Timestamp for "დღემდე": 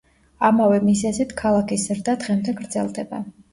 2.25-2.59